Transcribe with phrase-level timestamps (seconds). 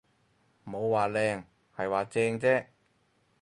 [0.65, 1.43] 冇話靚，
[1.77, 2.65] 係話正啫